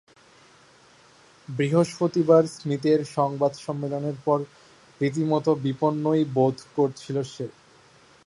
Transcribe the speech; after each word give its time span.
বৃহস্পতিবার 1.49 2.43
স্মিথের 2.55 2.99
সংবাদ 3.15 3.53
সম্মেলনের 3.57 4.17
পর 4.25 4.39
রীতিমতো 5.01 5.51
বিপন্নই 5.65 6.23
বোধ 6.33 6.57
করছিল 6.75 7.17
সে। 7.33 7.45